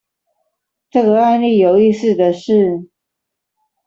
[0.89, 2.89] 這個案例有意思的是